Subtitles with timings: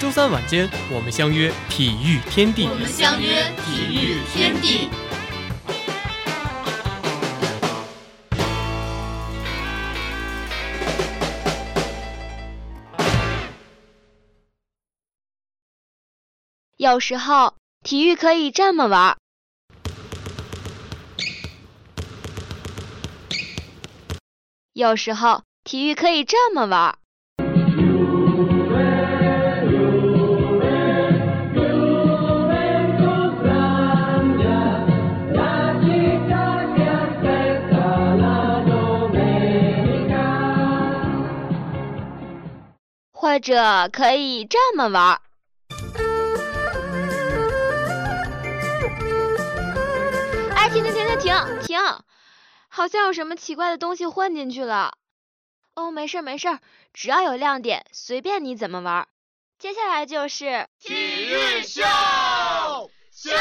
[0.00, 2.68] 周三晚间，我们相约体育天地。
[2.68, 4.90] 我们相约体育天地。
[16.76, 19.16] 有时候，体育可以这么玩。
[24.74, 26.98] 有时候，体育可以这么玩。
[43.34, 45.20] 或者可以这么玩。
[50.54, 51.80] 哎，停停停停停停！
[52.68, 54.96] 好像有什么奇怪的东西混进去了。
[55.74, 56.60] 哦，没事没事，
[56.92, 59.08] 只要有亮点，随便你怎么玩。
[59.58, 61.82] 接下来就是体育秀
[63.10, 63.32] 秀。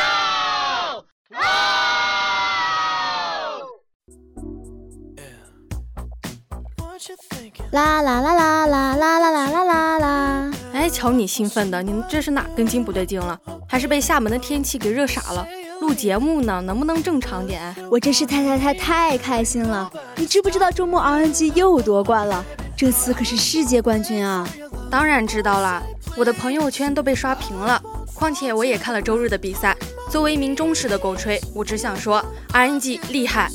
[7.71, 10.51] 啦啦啦啦啦啦啦啦啦啦啦！
[10.73, 13.39] 哎，瞧你兴奋的，你这是哪根筋不对劲了？
[13.67, 15.45] 还是被厦门的天气给热傻了？
[15.81, 17.75] 录节目呢，能不能正常点？
[17.91, 19.91] 我真是太太太太开心了！
[20.15, 22.43] 你知不知道周末 RNG 又夺冠了？
[22.75, 24.47] 这次可是世界冠军啊！
[24.89, 25.81] 当然知道啦，
[26.15, 27.81] 我的朋友圈都被刷屏了。
[28.13, 29.75] 况且我也看了周日的比赛。
[30.09, 33.49] 作为一名忠实的狗吹，我只想说 RNG 厉害。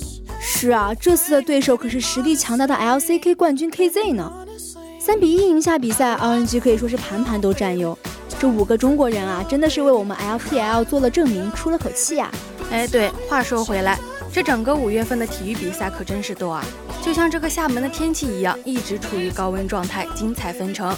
[0.51, 4.33] 是啊，这次的对手可是实力强大的 LCK 冠军 KZ 呢。
[4.99, 7.97] 三比一赢下比赛，RNG 可以说是盘盘都占优。
[8.41, 12.33] 这五个中国人啊，真的是为我们 LPL 做了证明，出了口气啊。
[12.73, 13.99] 哎，对，话说回来，
[14.33, 16.65] 这整个五月份的体育比赛可真是多啊，
[17.03, 20.97] 就像这个厦门的天气一样，一直处于高温状态，精彩纷呈。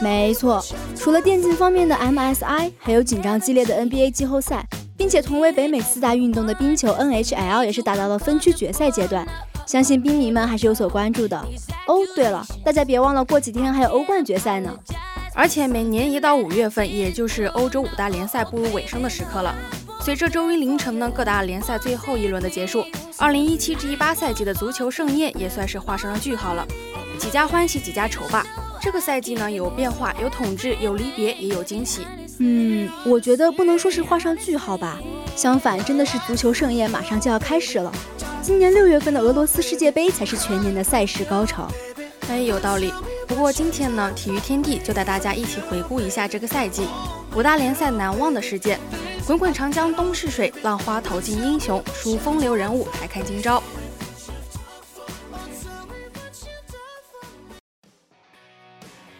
[0.00, 0.64] 没错，
[0.96, 4.66] 除了电竞方面的 MSI，还有紧张激烈的 NBA 季后赛。
[5.04, 9.28] 并且同为北美四大运动的冰球 NHL 也是打到了分区决赛阶段，
[9.66, 11.36] 相信冰迷们还是有所关注的。
[11.86, 14.74] 哦，对了，大家别忘了过几天还有欧冠决赛呢。
[15.34, 19.54] 而且每年一到五月份，也就是欧洲五大联赛步入尾声的时刻了。
[20.00, 22.82] 随着周一凌晨呢各大联赛最后一轮的结束，
[23.18, 26.66] 二零一七至一八赛季的足球盛宴也算是画上了句号了。
[27.18, 28.42] 几家欢喜几家愁吧。
[28.80, 32.06] 这个赛季呢有变化，有统治，有离别，也有惊喜。
[32.38, 34.98] 嗯，我觉得不能说是画上句号吧，
[35.36, 37.92] 相反，真的是足球盛宴马上就要开始了。
[38.42, 41.70] 今年六月份的俄罗斯世界杯才是全年的赛事高潮。
[42.28, 42.92] 哎，有道理。
[43.28, 46.86] 不过今天呢，体育天地就带大家一起回顾一下这个赛季
[47.34, 48.78] 五大联赛难忘的事件。
[49.26, 53.62] 滚滚长江东逝水，浪花淘尽英雄，数风流人物，还看今朝。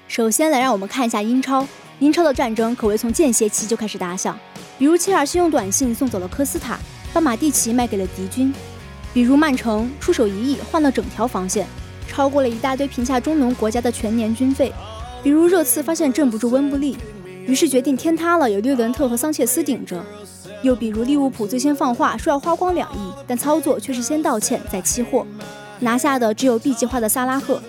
[0.08, 1.66] 首先来让我们看一下英超。
[2.04, 4.38] 英超的战争可谓从间歇期就开始打响，
[4.78, 6.78] 比如切尔西用短信送走了科斯塔，
[7.14, 8.52] 把马蒂奇卖给了敌军；
[9.14, 11.66] 比如曼城出手一亿换了整条防线，
[12.06, 14.70] 超过了一大堆贫下中农国家的全年军费；
[15.22, 16.94] 比如热刺发现镇不住温布利，
[17.46, 19.96] 于是决定天塌了有略伦特和桑切斯顶着；
[20.62, 25.26] 又比如利物浦最先放话说要花光两亿，但操作却是先道歉再期货，
[25.80, 27.62] 拿下的只有 B 计划的萨拉赫；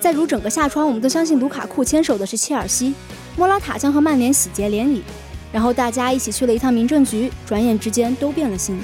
[0.00, 2.92] 再如整个夏窗，我们都相信卢卡库牵手的是切尔西。
[3.38, 5.04] 莫拉塔将和曼联喜结连理，
[5.52, 8.80] 然后大家一起去了一趟民政局，转眼之间都变了心。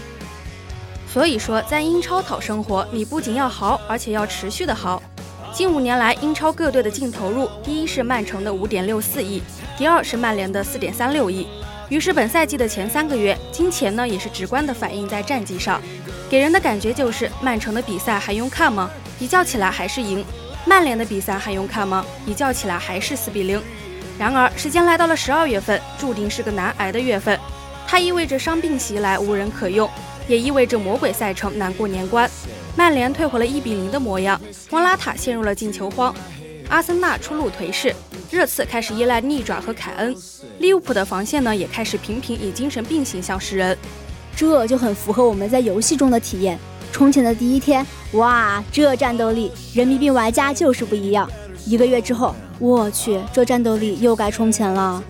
[1.12, 5.02] 所以说，在英超讨生活，你不仅要豪，而且要持续的豪。
[5.52, 9.42] 近五年来，英超各队的净投入，第一是曼城的五点六四亿，
[9.76, 11.48] 第二是曼联的四点三六亿。
[11.88, 15.82] 于是本赛季的前三个月，金钱呢也是直观的反映在战绩上，
[16.30, 18.88] 给人的感觉就是曼城的比赛还用看吗？
[19.18, 20.24] 比较起来还是赢。
[20.64, 22.06] 曼联的比赛还用看吗？
[22.24, 23.60] 比较起来还是四比零。
[24.18, 27.38] 然而，时间来到了十二月份，注定是个难挨的月份。
[27.86, 29.90] 它意味着伤病袭来，无人可用，
[30.28, 32.30] 也意味着魔鬼赛程难过年关。
[32.76, 34.40] 曼联退回了一比零的模样，
[34.70, 36.14] 莫拉塔陷入了进球荒，
[36.68, 37.94] 阿森纳初露颓势，
[38.30, 40.14] 热刺开始依赖逆转和凯恩，
[40.58, 43.76] 利物浦的防线呢也开始频频以精神病形象示人。
[44.36, 46.58] 这就很符合我们在游戏中的体验。
[46.90, 51.28] 充钱的第一天，哇，这战斗力，人民币玩家就是不一样。
[51.66, 52.34] 一个月之后。
[52.58, 55.02] 我去，这战斗力又该充钱了。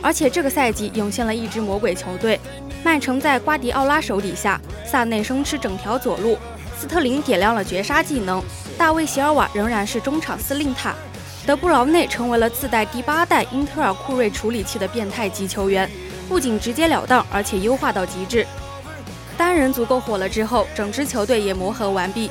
[0.00, 2.40] 而且这个赛季涌现了一支魔鬼球队，
[2.82, 6.36] 曼城在瓜迪奥拉手底下，萨内生吃整条左路，
[6.78, 8.42] 斯特林点亮了绝杀技能，
[8.76, 10.94] 大卫席尔瓦仍然是中场司令塔，
[11.46, 15.88] 德布劳内成为了自带第八代英特尔酷睿处理器的变态级球员，
[16.28, 18.46] 不仅直截了当，而且优化到极致。
[19.36, 22.28] 单人足够火了之后，整支球队也磨合完毕，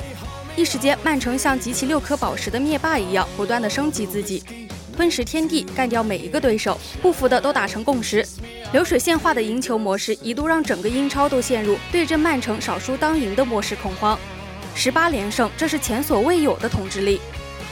[0.54, 4.42] 一时间曼城像集齐六颗宝石的灭霸一样，不断的升级自己。
[4.94, 8.26] 吞噬天地，干掉每一个对手，不服的都打成共识。
[8.72, 14.18] 流水线化的赢球模式一度让整个英超都陷入对阵曼城少输当赢的模式恐慌。
[14.74, 17.18] 十八连胜，这是前所未有的统治力。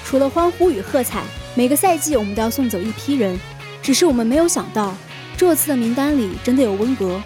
[0.03, 1.23] 除了欢呼与喝彩，
[1.55, 3.39] 每个赛季我们都要送走一批人，
[3.83, 4.95] 只是我们没有想到，
[5.37, 7.21] 这次的名单里真的有温格。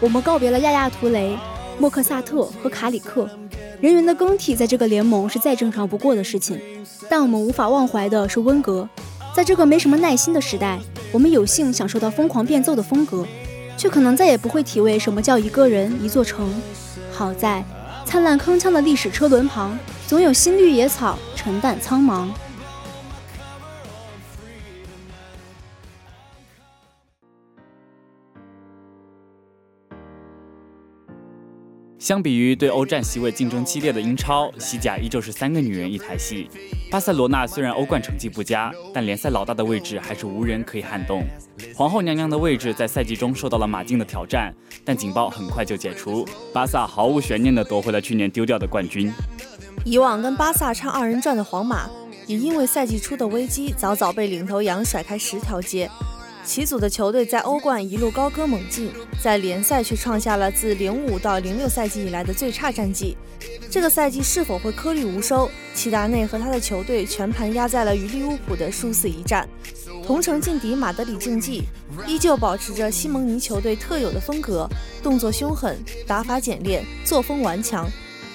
[0.00, 1.36] 我们告别了亚亚图雷、
[1.78, 3.28] 莫克萨特和卡里克，
[3.84, 6.58] 人员的更替在这个联盟是再正常不过的事情。
[7.06, 8.88] 但我们无法忘怀的是温格。
[9.34, 10.80] 在这个没什么耐心的时代，
[11.12, 13.26] 我们有幸享受到疯狂变奏的风格，
[13.76, 16.50] 却可能再也不会体味什么叫一个人一座城。
[17.12, 17.62] 好在，
[18.06, 22.28] 灿烂铿锵的历史车轮旁，总有新绿野草沉淡苍茫。
[32.04, 36.50] 相比于对欧战席位竞争激烈的英超，西甲依旧是三个女人一台戏。
[36.90, 41.24] 巴塞罗那虽然欧冠成绩不佳，但联赛老大的位置还是无人可以撼动。
[41.74, 44.54] 皇后娘娘的位置在赛季中受到了马竞的挑战，
[44.84, 49.10] 但警报很快就解除，巴萨毫无悬念地夺回了去年丢掉的冠军。
[49.86, 51.88] 以往跟巴萨唱二人转的皇马，
[52.26, 55.88] 也因为赛季初的危机，早早被领头羊甩开十条街。
[56.44, 63.16] 其组的球队在欧冠一路高歌猛进，在联赛却创下了自零五到零六赛季以来的最差战绩。
[63.70, 65.50] 这个赛季是否会颗粒无收？
[65.74, 69.48] 齐达内和他的球队全盘压在了与利物浦的殊死一战。
[70.06, 71.64] 同城劲敌马德里竞技
[72.06, 74.68] 依旧保持着西蒙尼球队特有的风格，
[75.02, 77.88] 动作凶狠，打法简练，作风顽强。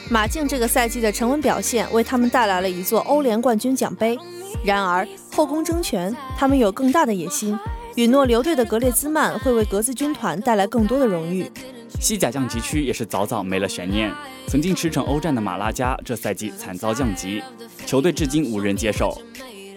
[0.10, 4.18] 马竞这个赛季的沉稳表现为他们带来了一座欧联冠军奖杯。
[4.66, 7.58] 然而后宫争权，他们有更大的野心。
[8.00, 11.52] 允诺留队的格列兹曼会为格子军团带来更多的荣誉。
[12.00, 14.10] 西甲降级区也是早早没了悬念。
[14.48, 17.44] 曾经驰骋欧战的马拉加，这赛季惨遭降级，
[17.86, 19.22] 球队至今无人接手。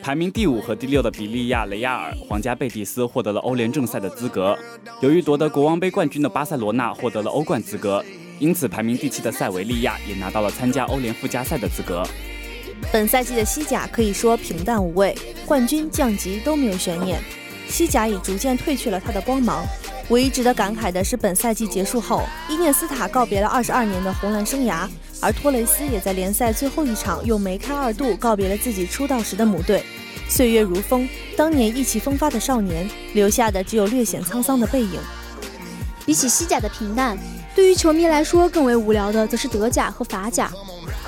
[0.00, 4.56] 排名第五和第六的比利亚雷亚尔、皇家贝蒂斯获得了欧联正赛的资格。
[5.00, 8.04] 由于夺得国王杯冠军的巴塞罗那获得了欧冠资格，
[8.38, 12.04] 因此排名第七的塞维利亚也拿到了参加欧联附加赛的资格。
[12.92, 15.12] 本赛季的西甲可以说平淡无味，
[15.44, 17.20] 冠军、降级都没有悬念。
[17.72, 19.64] 西甲已逐渐褪去了它的光芒，
[20.10, 24.86] 唯一值得感慨的是，本赛季结束后，伊涅斯塔告别了二十二年的红蓝生涯，
[25.22, 29.82] 而托雷斯也在联赛最后一场用梅开二度告别了自己出道时的母队。
[30.28, 35.00] 岁月如风，当年意气风发的少年，留下的只有略显沧桑的背影。
[36.04, 37.16] 比起西甲的平淡，
[37.54, 40.52] 对于球迷来说更为无聊的，则是德甲和法甲。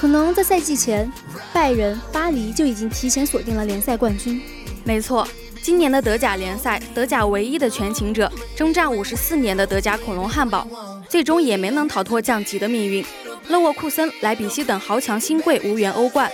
[0.00, 1.12] 可能在赛季前，
[1.52, 4.40] 拜仁、巴黎就已经提前锁定了联赛冠军。
[4.82, 5.28] 没错。
[5.64, 10.68] 今年的德甲联赛，德甲唯一的全勤者，征战五十四年的德甲恐龙汉堡，
[11.08, 13.02] 最终也没能逃脱降级的命运。
[13.48, 16.30] 勒沃库森、莱比锡等豪强新贵无缘欧冠，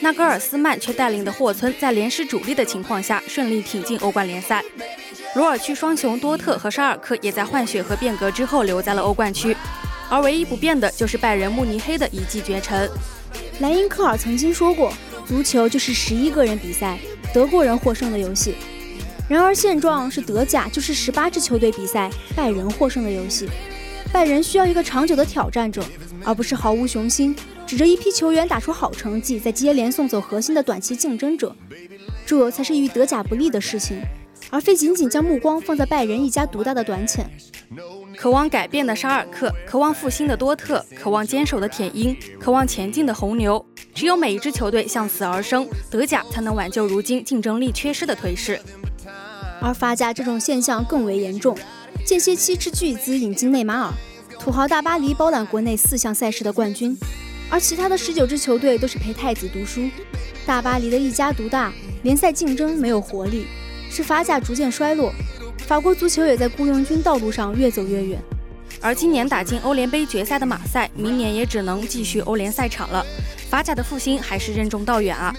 [0.00, 4.64] 纳格尔斯曼却带领的霍村在连失主力的情况下顺利挺进欧冠联赛。
[5.34, 9.54] 罗尔区双雄多特和沙尔克也在换血和变革之后留在了欧冠区，
[10.08, 12.88] 而唯一不变的就是拜仁慕尼黑的一骑绝尘。
[13.58, 14.90] 莱因克尔曾经说过，
[15.26, 16.98] 足球就是十一个人比赛。
[17.32, 18.56] 德国人获胜的游戏，
[19.30, 23.48] 然而现状是德甲就是十八支球队比赛，拜仁获胜的游戏。
[24.12, 25.84] 拜仁需要一个长久的挑战者，
[26.24, 27.32] 而不是毫无雄心，
[27.64, 31.54] 指着一批球员打出好成绩，再接连送走核心的短期竞争者。
[32.26, 34.02] 这才是与德甲不利的事情，
[34.50, 37.30] 而非仅仅将目光放在拜仁一家独大的短浅。
[38.16, 43.64] 渴望改变的沙尔克，渴望复兴的多特，渴望坚守的铁鹰，渴望前进的红牛。
[43.94, 48.60] 只有每一支球队向死而生，德甲才能挽救如今竞争力缺失的颓势。
[49.60, 51.56] 而法甲这种现象更为严重，
[52.04, 53.92] 间歇期斥巨资引进内马尔，
[54.38, 56.96] 土豪大巴黎包揽国内四项赛事的冠军，
[57.50, 59.88] 而其他的十九支球队都是陪太子读书。
[60.46, 63.46] 大巴黎的一家独大，联赛竞争没有活力，
[63.90, 65.12] 使法甲逐渐衰落。
[65.58, 68.20] 法国足球也在雇佣军道路上越走越远。
[68.80, 73.04] 而今年打进欧联杯决赛的马赛，明年也只能继续欧联赛场了。
[73.50, 75.34] 法甲的复兴还是任重道远啊！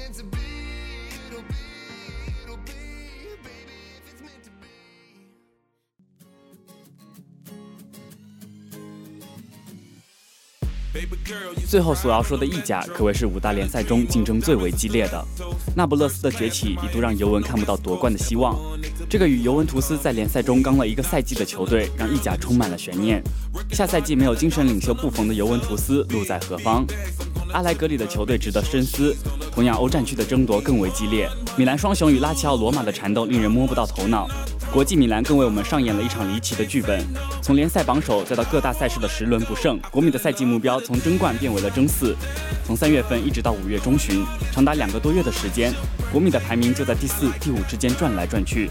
[11.67, 15.25] 最后所要说的意甲可谓是五大联赛中竞争最为激烈的。
[15.75, 18.57] 那不勒斯的崛起一度让尤文看不到夺冠的希望。
[19.09, 23.23] 这个与尤文图斯在联赛中刚了一个赛季的球队，让意甲充满了悬念。
[23.71, 26.85] 下赛季没有精神领袖布冯的尤文图斯路在何方？
[27.53, 29.15] 阿莱格里的球队值得深思。
[29.53, 31.29] 同样，欧战区的争夺更为激烈。
[31.57, 34.29] 米兰双雄与拉齐奥、罗马的缠斗令人摸不到头脑。
[34.71, 37.05] 国际米兰更为我们上演了一场离奇的剧本，
[37.41, 42.15] 从联赛榜首再到各大赛事的十轮不胜，国米的赛季目标从争冠变为了争四。
[42.65, 45.73] 从三月份一直到五月中旬，长达两个多月的时间，
[46.09, 48.69] 国米的排名就在第四、第五之间转来转去，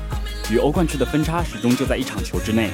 [0.50, 2.71] 与欧冠区的分差始终就在一场球之内。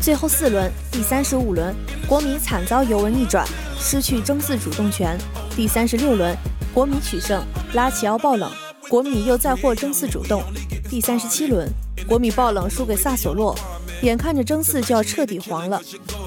[0.00, 1.74] 最后四轮，第三十五轮，
[2.06, 3.44] 国米惨遭尤文逆转，
[3.80, 5.18] 失去争四主动权。
[5.56, 6.36] 第三十六轮，
[6.72, 8.48] 国米取胜，拉齐奥爆冷，
[8.88, 10.40] 国米又再获争四主动。
[10.88, 11.68] 第三十七轮。
[12.06, 13.54] 国米爆冷输给萨索洛，
[14.02, 15.80] 眼看着争四就要彻底黄了，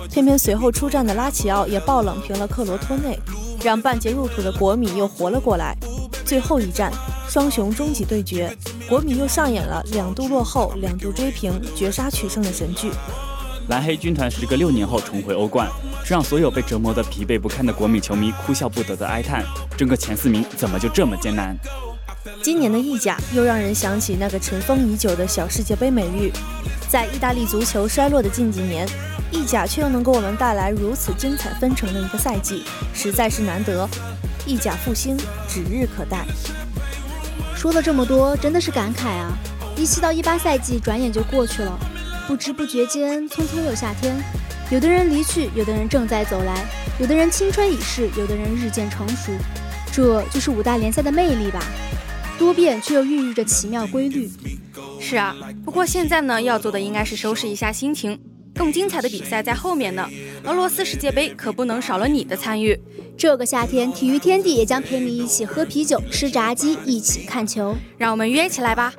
[0.10, 3.20] 偏偏随后出战的拉齐奥也爆冷平了克罗托内，
[3.63, 5.75] 让半截入土的国米又活了过来。
[6.25, 6.92] 最后一战，
[7.27, 8.56] 双雄终极对决，
[8.88, 12.92] 国米又上演了两度落后、两度追平、绝杀取胜的神剧。
[13.68, 15.70] 蓝黑军团时隔六年后重回欧冠，
[16.06, 19.44] 这让所有被折磨得疲惫不堪的国米球迷哭笑不得的哀叹：
[19.77, 21.58] 争个前四名怎么就这么艰难？
[22.42, 26.32] 今年的意甲又让人想起那个尘封已久的小世界杯美誉。
[26.88, 28.88] 在意大利足球衰落的近几年，
[29.32, 32.63] 意甲却又能给我们带来如此精彩纷呈的一个赛季，
[32.94, 33.89] 实在是难得。
[34.46, 36.25] 意甲复兴指日可待。
[37.56, 39.32] 说了这么多，真的是感慨啊！
[39.75, 41.77] 一七到一八赛季转眼就过去了，
[42.27, 44.15] 不知不觉间，匆匆又夏天。
[44.70, 46.65] 有的人离去，有的人正在走来，
[47.00, 49.32] 有的人青春已逝，有的人日渐成熟。
[49.92, 51.63] 这就是五大联赛的魅力吧。
[52.43, 54.29] 多变却又孕育着奇妙规律。
[55.00, 55.33] 是啊，
[55.63, 58.19] 不过现在呢，要做的应该是收拾一下心情，
[58.53, 60.05] 更精彩的比赛在后面呢。
[60.43, 62.77] 俄罗斯世界杯可不能少了你的参与。
[63.17, 67.73] 这个夏天，体育天地也将陪你一起喝啤酒、吃炸鸡，一起看球。
[67.97, 68.93] 让我们约起来吧。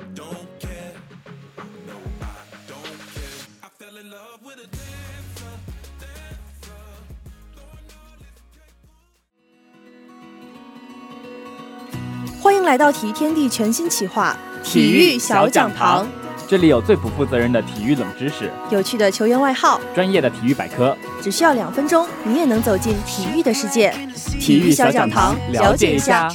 [12.65, 16.07] 来到体育天地全新企划——体育小讲堂。
[16.47, 20.95] 这里有最不负责任的体育冷知识，有趣的球员外号，专业的体育百科。
[21.21, 23.93] 只需要两分钟，你也能走进体育的世界。
[24.39, 26.29] 体育小讲堂，了解一下。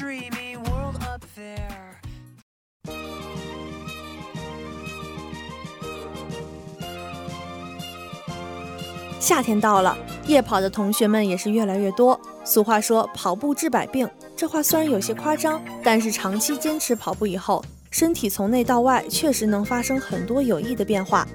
[9.18, 9.96] 夏天到了，
[10.30, 12.18] 夜跑的同学们也是越来越多。
[12.44, 21.26] 俗话说“跑步治百病”，这话虽然有些夸张，但是长期坚持跑步以后，身体从内到外确实能发生很多有益的变化。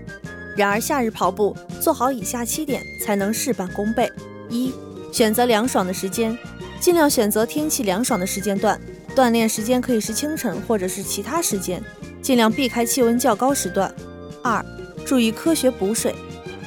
[0.56, 4.10] 然而，夏日跑步做好以下七点才能事半功倍：
[4.50, 4.74] 一、
[5.12, 6.38] 选择凉爽的时间，
[6.80, 8.80] 尽量选择天气凉爽的时间段。
[9.14, 11.84] 锻炼时间可以是清晨或者是其他时间，
[12.22, 13.94] 尽量避开气温较高时段。
[14.42, 14.64] 二、
[15.06, 16.16] 注意科学补水。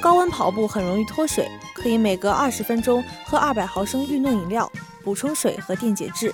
[0.00, 4.71] 高温跑步很容易脱水，可以每隔二十分钟喝二百毫升运动饮料，
[5.02, 6.33] 补充水和电解质。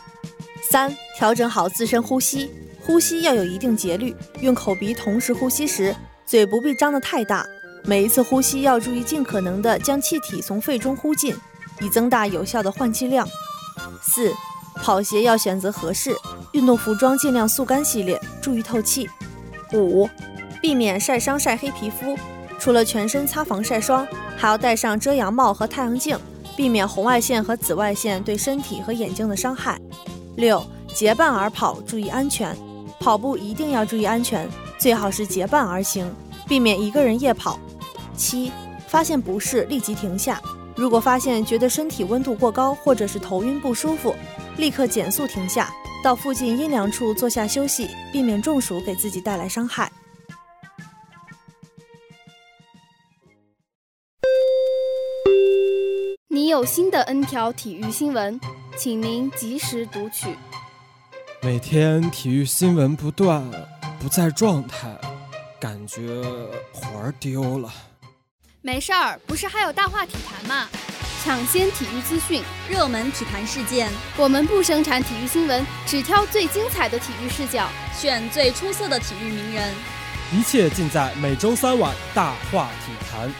[0.70, 5.94] 三、调整好自身呼吸，呼吸要有一定节律，用口鼻同时呼吸时，
[6.26, 7.46] 嘴不必张得太大。
[7.84, 11.36] 每一次呼吸要注意尽可能的将气体从肺中呼进，
[11.80, 13.26] 以增大有效的换气量。
[14.02, 14.32] 四、
[14.76, 16.14] 跑鞋要选择合适，
[16.52, 19.08] 运动服装尽量速干系列，注意透气。
[19.72, 20.08] 五、
[20.60, 22.16] 避免晒伤晒黑皮肤。
[22.64, 26.18] 除了全身擦防晒霜，还要戴上遮阳帽和太阳镜，
[26.56, 29.78] 避免红外线和紫外线对身体和眼睛的伤害。
[30.36, 32.56] 六，结伴而跑，注意安全。
[32.98, 36.10] 跑步一定要注意安全，最好是结伴而行，
[36.48, 37.60] 避免一个人夜跑。
[38.16, 38.50] 七，
[38.88, 40.40] 发现不适立即停下。
[40.74, 44.16] 如果发现觉得身体温度过高或者是头晕不舒服，
[44.56, 45.70] 立刻减速停下，
[46.02, 49.92] 到附近阴凉处坐下休息，避免中暑给自己带来伤害。
[56.54, 58.40] 有新的 N 条体育新闻，
[58.76, 60.36] 请您及时读取。
[61.42, 63.44] 每天体育新闻不断，
[63.98, 64.96] 不在状态，
[65.58, 66.22] 感觉
[66.72, 67.74] 魂儿丢了。
[68.62, 70.68] 没事儿，不是还有大话体坛吗？
[71.24, 79.74] 抢先体育资讯，热门体坛事件，我们不生产体育新闻，只挑最精彩的体育视角，选最出色的体育名人。
[80.32, 83.34] 一切尽在每周三晚大话体坛。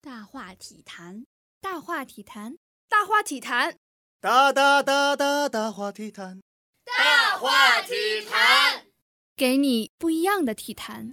[0.00, 1.24] 大话体坛。
[1.60, 2.56] 大话体坛。
[2.88, 3.76] 大话体坛。
[4.20, 6.40] 哒哒哒哒大话体坛。
[6.84, 8.84] 大话体坛。
[9.36, 11.12] 给你不一样的体坛。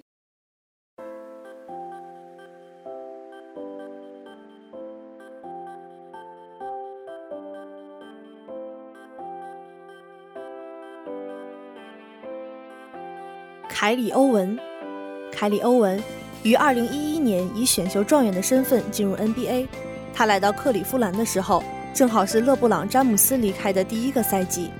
[13.67, 14.57] 凯里欧文。
[15.31, 16.01] 凯里欧文
[16.43, 19.67] 于二零一一年以选秀状元的身份进入 nba
[20.15, 21.61] 他来到克利夫兰的时候，
[21.93, 24.71] 正好是勒布朗·詹姆斯离开的第一个赛季。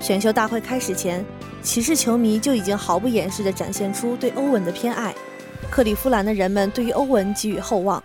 [0.00, 1.22] 选秀大会开始前，
[1.62, 5.14] 骑士球迷就已经毫不掩饰地展现出对欧文的偏爱。
[5.70, 8.02] 克利夫兰的人们对于欧文寄予厚望，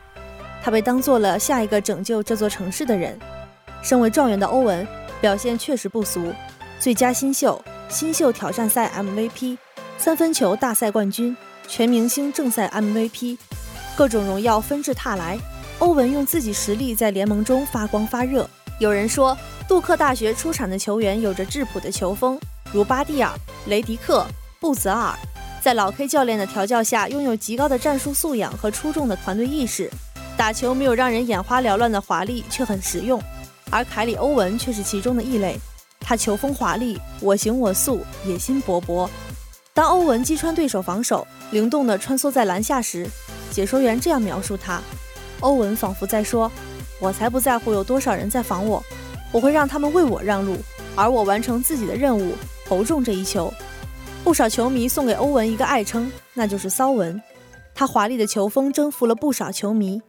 [0.62, 3.18] 他被当做了下一个拯救这座城市的人。
[3.82, 4.86] 身为状元的欧文
[5.22, 6.34] 表现确实不俗，
[6.78, 9.58] 最佳新秀、新秀挑战赛 MVP、
[9.98, 11.36] 三分球大赛冠军、
[11.70, 13.38] 全明星正赛 MVP，
[13.96, 15.40] 各种荣耀纷至沓来。
[15.80, 18.50] 欧文用自己实力在联盟中发光发热。
[18.80, 22.40] 有人说，杜克大学出产的球员有着质朴的球风，
[22.72, 23.32] 如巴蒂尔、
[23.68, 24.26] 雷迪克、
[24.60, 25.14] 布泽尔，
[25.62, 29.92] 在老 K 教练的调教下，拥有极高的战术素养和出众的团队意识，
[30.38, 33.22] 打球没有让人眼花缭乱的华丽，却很实用。
[33.70, 35.60] 而凯里·欧文却是其中的异类，
[36.00, 39.10] 他球风华丽，我行我素，野心勃勃。
[39.74, 43.10] 当欧文击穿对手防守，灵动地穿梭在篮下时，
[43.52, 44.82] 解说员这样描述他。
[45.42, 46.52] 欧文仿佛在说
[47.00, 48.84] ：“我才不在乎有多少人在防我，
[49.32, 50.56] 我会让他们为我让路，
[50.96, 52.34] 而我完成自己的任务，
[52.66, 53.54] 投中这一球。”
[54.24, 57.22] 不少球迷送给欧文一个爱称，那就是“骚文”。
[57.76, 60.02] 他华丽的球风征服了不少球迷，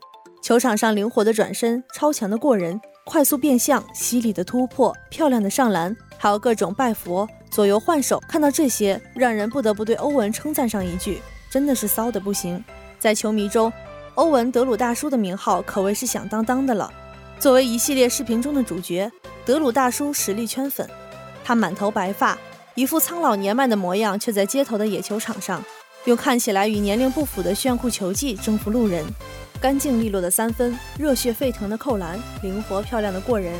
[0.42, 8.18] 球场上灵活的转身、超强的过人、快速变向、犀利的突破、漂亮的上篮，还有各种拜佛、左右换手。
[8.26, 12.64] 看到这些，让人不得不对欧文称赞上一句：“真的是骚的不行。”
[12.98, 13.70] 在球迷中。
[14.16, 16.90] 欧文·德鲁大叔的名号可谓是响当当的了。
[17.38, 19.10] 作为一系列视频中的主角，
[19.44, 20.88] 德鲁大叔实力圈粉。
[21.44, 22.36] 他满头白发，
[22.74, 25.62] 一副苍老年迈的模样，却在街头的野球场上，
[26.06, 29.04] 用看起来与年龄不符的炫酷球技征服路人。
[29.60, 33.52] 干净利落的三分，热血沸腾的扣篮，灵活漂亮的过人，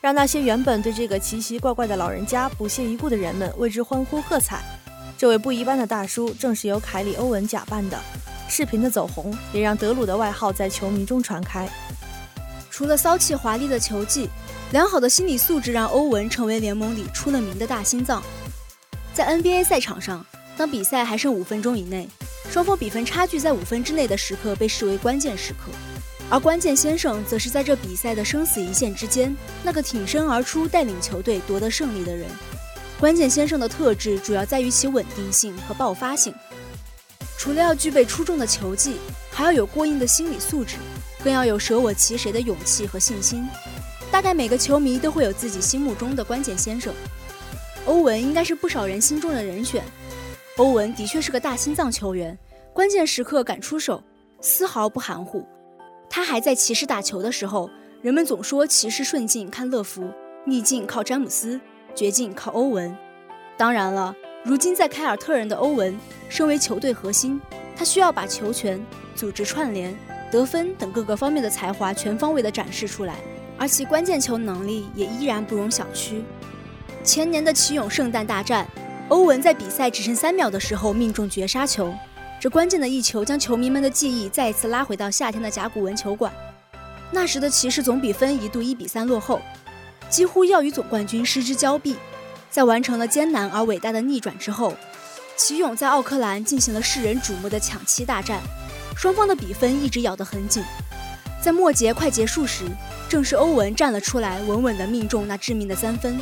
[0.00, 4.60] 让那些原本对这个奇奇怪怪的老人家不屑一顾的人们为之欢呼喝彩。
[5.16, 7.96] 这位不一般的大叔，正是由凯里·欧文假扮的。
[8.50, 11.68] 视频的走红也让德鲁的外号在球迷中传开。
[12.68, 14.28] 除了骚气华丽的球技，
[14.72, 18.22] 良好的心理素质让欧文成为联盟里出了名的大心脏。
[19.14, 20.24] 在 NBA 赛场上，
[20.56, 22.08] 当比赛还剩五分钟以内，
[22.50, 25.70] 双方比分差距在五分之内的时刻被视为关键时刻，
[26.28, 32.28] 而关键先生则是在这比赛的生死一线之间那个挺身而出带领球队夺得胜利的人。
[32.98, 36.34] 关键先生的特质主要在于其稳定性和爆发性。
[37.40, 38.96] 除了要具备出众的球技，
[39.30, 40.76] 还要有过硬的心理素质，
[41.24, 43.48] 更要有舍我其谁的勇气和信心。
[44.12, 46.92] 大概每个球迷都会有自己心目中的关键先生，
[47.86, 49.82] 欧文应该是不少人心中的人选。
[50.58, 52.38] 欧文的确是个大心脏球员，
[52.74, 54.02] 关键时刻敢出手，
[54.42, 55.42] 丝毫不含糊。
[56.10, 57.70] 他还在骑士打球的时候，
[58.02, 60.06] 人们总说骑士顺境看乐福，
[60.44, 61.58] 逆境靠詹姆斯，
[61.94, 62.94] 绝境靠欧文。
[63.56, 64.14] 当然了。
[64.42, 65.94] 如今在凯尔特人的欧文，
[66.30, 67.38] 身为球队核心，
[67.76, 68.80] 他需要把球权、
[69.14, 69.94] 组织串联、
[70.30, 73.16] 得分等各个方面的才华全方位的展示出来，
[73.58, 76.22] 而其关键球能力也依然不容小觑。
[77.02, 78.66] 前年的奇勇圣诞大战，
[79.08, 81.92] 欧文在比赛只剩三秒的时候命中绝杀球，
[82.40, 86.32] 这关键的一球将球迷们的记忆再一次拉回到夏天的甲骨文球馆。
[87.10, 89.40] 那时的骑士总比分一度一比三落后，
[90.08, 91.96] 几乎要与总冠军失之交臂。
[92.50, 94.74] 在完成了艰难而伟大的逆转之后，
[95.40, 98.42] 奇勇在奥克兰进行了世人瞩目的抢七大战，
[98.94, 100.62] 双方的比分一直咬得很紧。
[101.40, 102.66] 在末节快结束时，
[103.08, 106.20] 正是欧文站了出来，稳稳地命中那致命的三分。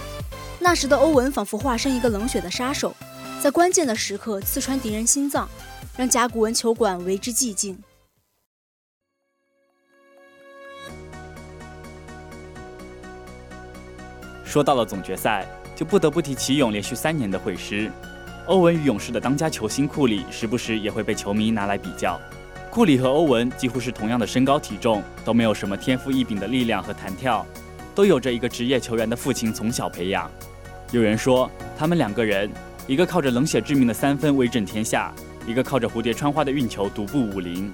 [0.61, 2.95] 那时的欧文仿佛化身一个冷血的杀手，
[3.43, 5.49] 在关键的时刻刺穿敌人心脏，
[5.97, 7.77] 让甲骨文球馆为之寂静。
[14.45, 15.45] 说到了总决赛。
[15.75, 17.89] 就不得不提奇勇连续三年的会师。
[18.49, 22.19] 欧文与勇士的当家球星库里，时不时也会被球迷拿来比较。
[22.71, 27.45] 库里和欧文几乎是同样的身高体重，都没有什么天赋异禀的力量和弹跳，
[27.95, 30.31] 都有着一个职业球员的父亲从小培养。
[30.93, 32.51] 有人说，他们两个人，
[32.87, 35.13] 一个靠着冷血致命的三分威震天下，
[35.47, 37.71] 一个靠着蝴蝶穿花的运球独步武林。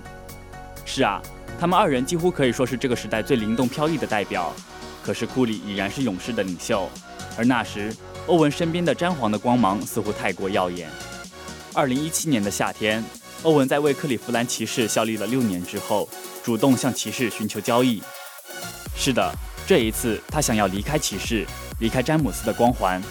[0.85, 1.23] 是啊，
[1.57, 4.53] 他们二人几乎可以说是这个时代最灵动飘逸的代表。
[5.05, 6.91] 可是库里已然是勇士的领袖。
[7.37, 7.95] 而那时，
[8.27, 10.89] 欧文身边的詹皇的光芒似乎太过耀眼。
[11.75, 13.05] 二零一七年的夏天，
[13.43, 16.09] 欧文在为克利夫兰骑士效力了六年之后，
[16.43, 18.03] 主动向骑士寻求交易。
[18.97, 19.31] 是的，
[19.67, 21.47] 这一次他想要离开骑士，
[21.81, 23.03] 离开詹姆斯的光环。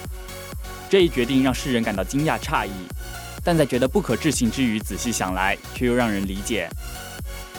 [0.90, 2.70] 这一决定让世人感到惊讶诧异，
[3.44, 6.68] 但在觉得不可置信之余，仔细想来，却又让人理解。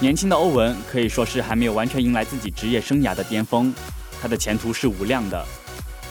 [0.02, 3.74] 年轻的欧文可以说是还没有完全迎来自己职业生涯的巅峰，
[4.22, 5.46] 他的前途是无量的。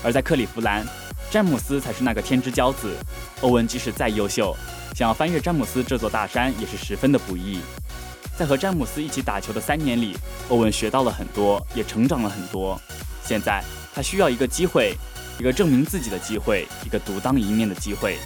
[0.03, 0.87] 而在克利夫兰，
[1.35, 2.95] 詹姆斯才是那个天之骄子。
[3.41, 4.57] 欧文即使再优秀，
[4.95, 7.59] 想要翻越詹姆斯这座大山也是十分的不易。
[8.39, 10.17] 在和詹姆斯一起打球的三年里，
[10.49, 12.81] 欧文学到了很多，也成长了很多。
[13.25, 13.61] 现在
[13.93, 14.95] 他需要一个机会，
[15.37, 18.17] 一个证明自己的机会，一个独当一面的机会。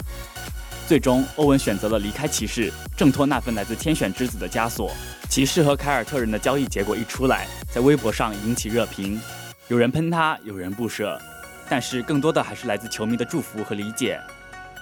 [0.87, 4.91] 最终，欧文选择了离开骑士，挣脱那份来自天选之子的枷锁。
[5.27, 9.19] 骑士和凯尔特人的交易结果一出来，在微博上引起热评，
[9.67, 11.19] 有人喷他，有人不舍，
[11.69, 14.19] 但是更多的还是来自球迷的祝福和理解。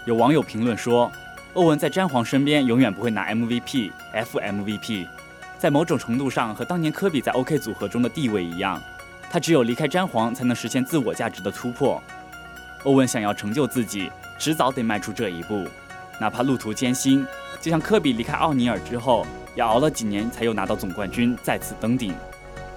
[0.06, 1.12] 有网友评论说，
[1.54, 5.08] 欧文在詹皇身边永远不会拿 MVP、FMVP，
[5.60, 8.82] 在某种程度上和当年科比在 OK 组合中的地位一样，
[9.30, 12.02] 他只有离开詹皇才能实现自我价值的突破。
[12.84, 15.67] 欧文想要成就自己，迟早得迈出这一步，
[16.19, 17.26] 哪怕路途艰辛，
[17.60, 19.28] 就像科比离开奥尼尔之后。
[19.56, 22.13] 要熬了几年才又拿到总冠军，再次登顶。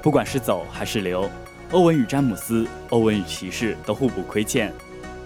[0.01, 1.29] 不管是走还是留，
[1.73, 4.75] 欧文与詹姆斯、欧文与骑士都互不亏欠。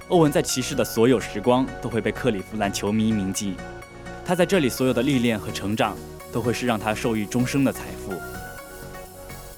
[0.08, 3.54] 欧文在骑士的所有时光都会被克利夫兰球迷铭记，
[4.26, 5.96] 他在这里所有的历练和成长
[6.30, 8.12] 都会是让他受益终生的财富。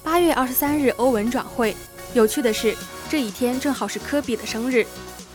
[0.05, 1.75] 八月二十三日，欧文转会。
[2.14, 2.77] 有趣的是，
[3.11, 4.87] 这一天正好是科比的生日。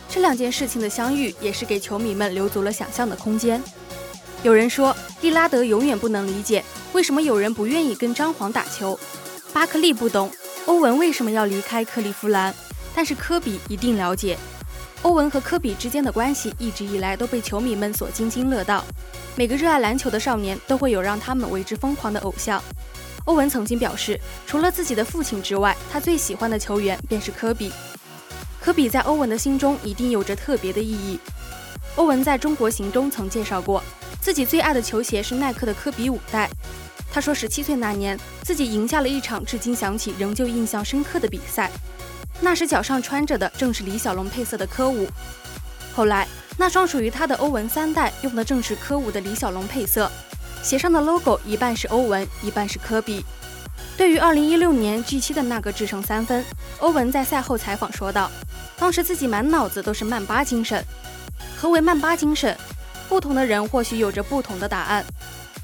[0.08, 3.62] 这两件事情的相遇，也是给球迷们留足了想象的空间。
[4.42, 8.98] 有人说，利拉德永远不能理解为什么有人不愿意跟张皇打球。
[9.52, 10.30] 巴克利不懂
[10.66, 12.54] 欧文为什么要离开克利夫兰，
[12.94, 14.38] 但是科比一定了解。
[15.02, 18.84] 欧文和科比之间的关系一直以来都被球迷们所津津乐道。
[19.34, 22.62] 每个热爱篮球的少年都会有让他们为之疯狂的偶像。
[23.24, 27.72] 欧文曾经表示，除了自己的父亲之外，他最喜欢的球员便是科比。
[28.60, 31.18] 科比在欧文的心中一定有着特别的意义。
[31.96, 33.82] 欧文在中国行中曾介绍过。
[34.20, 36.48] 自己最爱的球鞋是耐克的科比五代。
[37.12, 41.70] 他说，十七岁那年，自己赢下了一场至今想起仍旧印象深刻的比赛。
[42.40, 45.06] 那时脚上穿着的正是李小龙配色的科五。
[45.94, 50.10] 后来，那双属于他的欧文三代用的正是科五的李小龙配色，
[50.62, 53.22] 鞋上的 logo 一半是欧文，一半是科比。
[53.94, 56.42] 对于二零一六年 G 七的那个制胜三分，
[56.78, 58.30] 欧文在赛后采访说道
[58.78, 60.82] ：“当时自己满脑子都是曼巴精神。
[61.58, 62.56] 何为曼巴精神？”
[63.06, 65.04] 不同的人或许有着不同的答案，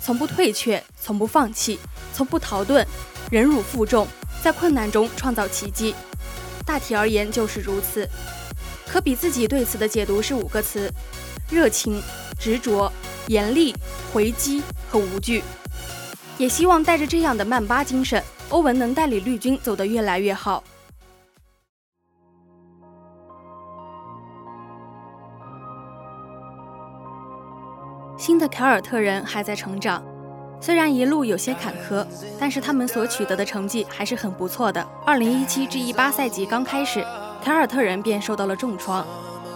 [0.08, 1.78] 从不退却，从不放弃，
[2.14, 2.82] 从不逃遁，
[3.30, 4.08] 忍辱负重，
[4.42, 5.94] 在困难中创造奇迹。
[6.64, 8.08] 大体而言就是如此。
[8.86, 10.90] 科比自己对此的解读是五个词：
[11.50, 12.02] 热情、
[12.40, 12.90] 执着、
[13.26, 13.74] 严厉、
[14.10, 15.44] 回击和无惧。
[16.38, 20.64] 也希望带着这样的曼巴精神，欧文能带领绿军走得越来越好。
[28.28, 30.04] 新的凯尔特人还在成长，
[30.60, 32.06] 虽然一路有些坎坷，
[32.38, 34.86] 但是他们所取得的成绩还是很不错的。
[35.06, 37.02] 二零一七至一八赛季刚开始，
[37.42, 39.02] 凯尔特人便受到了重创，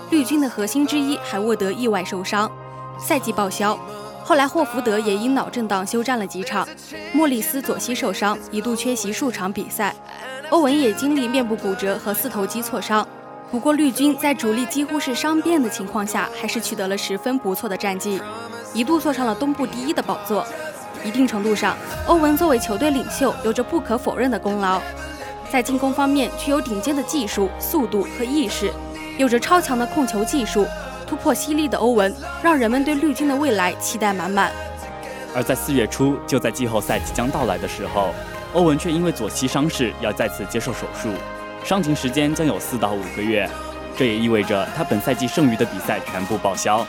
[0.09, 2.51] 绿军的核心之一海沃德意外受伤，
[2.99, 3.79] 赛季报销。
[4.25, 6.67] 后来霍福德也因脑震荡休战了几场，
[7.13, 9.95] 莫里斯左膝受伤，一度缺席数场比赛。
[10.49, 13.07] 欧文也经历面部骨折和四头肌挫伤。
[13.51, 18.19] 不过绿军在主力几乎是伤变的情况下，还是取得了十分不错的战绩。
[18.75, 20.47] 一度坐上了东部第一的宝座。
[21.05, 24.81] 一定程度上，欧文作为球队领袖，有着不可否认的功劳。
[25.51, 28.73] 在进攻方面，具有顶尖的技术、速度和意识，
[29.19, 30.65] 有着超强的控球技术，
[31.07, 34.53] 突破犀利的欧文，让人们对绿军的未来期待满满。
[35.35, 38.15] 而在四月初，就在季后赛即将到来的时候，
[38.55, 41.09] 欧文却因为左膝伤势要再次接受手术，
[41.65, 43.49] 伤停时间将有四到五个月。
[43.97, 46.87] 这也意味着他本赛季剩余的比赛全部报销。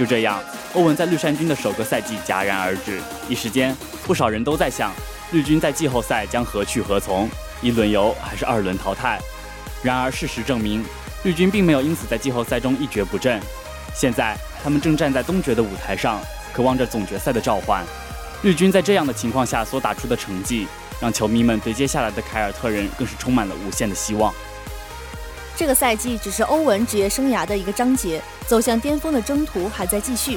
[0.00, 0.42] 就这样。
[0.72, 4.90] 欧文在绿衫军的首个赛季戛然而止，一时间，不少人都在想，
[5.30, 7.28] 绿军在季后赛将何去何从？
[7.60, 9.20] 一轮游还是二轮淘汰？
[9.82, 10.82] 然而事实证明，
[11.22, 13.38] 绿军并没有因此在季后赛中一蹶不振。
[13.94, 14.34] 现在，
[14.64, 16.18] 他们正站在东决的舞台上，
[16.50, 17.84] 渴望着总决赛的召唤。
[18.40, 20.66] 绿军在这样的情况下所打出的成绩，
[20.98, 24.32] 让球迷们对接下来的凯尔特人更是充满了无限的希望。
[25.54, 30.36] 这个赛季只是欧文职业生涯的一个章节，走向巅峰的征途还在继续。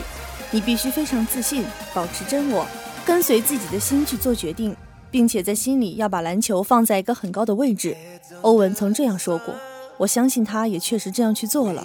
[0.51, 2.63] 你必须非常自信，保持真我，
[3.03, 4.75] 跟随自己的心去做决定，
[5.09, 7.97] 并且在心里要把篮球放在一个很高的位置。
[8.41, 9.55] 欧文曾这样说过，
[9.97, 11.83] 我相信他也确实这样去做了。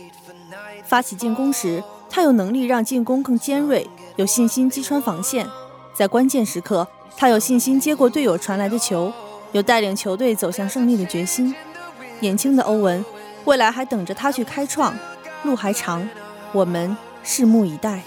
[0.85, 5.49] 发起进攻时，他有能力让进攻更尖锐，有信心击穿防线。
[5.95, 6.87] 在关键时刻，
[7.17, 9.11] 他有信心接过队友传来的球，
[9.53, 11.55] 有带领球队走向胜利的决心。
[12.21, 13.03] 年轻的欧文，
[13.47, 14.95] 未来还等着他去开创，
[15.42, 16.09] 路还长，
[16.53, 18.03] 我们拭目以待。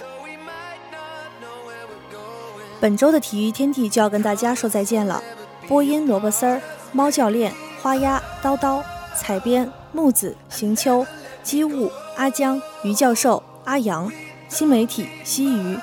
[2.79, 5.23] 本周的体育天地就要跟大家说再见了。
[5.67, 8.83] 播音：萝卜丝儿、猫教练、花鸭、叨叨、
[9.15, 11.05] 采编：木子、行秋、
[11.43, 14.11] 机务、阿江、于教授、阿阳、
[14.49, 15.77] 新媒体：西鱼、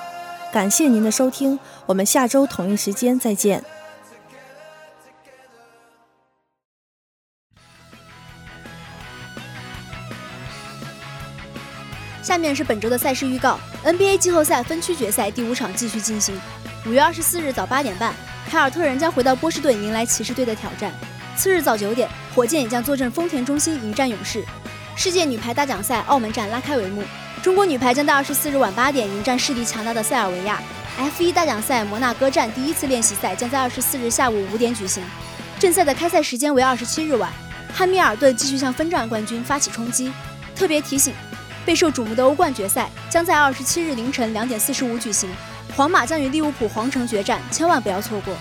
[0.51, 3.63] 感谢您的收听，我们下周同一时间再见。
[12.29, 16.39] 下面是本周的赛事预告：NBA 季后赛分区决赛第五场继续进行。
[16.85, 18.13] 五月二十四日早八点半，
[18.47, 20.93] 凯尔特人将回到波士顿迎来骑士队的挑战。
[21.35, 24.45] 次日早九点，火箭也将坐镇丰田中心迎战勇士。
[24.95, 27.01] 世界女排大奖赛澳门站拉开帷幕，
[27.41, 30.61] 中国女排将在二十四日晚八点迎战势力强大的塞尔维亚。
[30.99, 35.03] F1 大奖赛摩纳哥站第一次练习赛将在二十四日下午五点举行，
[35.59, 37.33] 正赛的开赛时间为二十七日晚。
[37.73, 40.13] 汉密尔顿继续向分站冠军发起冲击。
[40.55, 41.11] 特别提醒。
[41.69, 45.29] 备受瞩目的欧冠决赛将在二十七日凌晨两点四十五举行，
[45.77, 48.33] 皇马将与利物浦皇城决战，千万不要错过。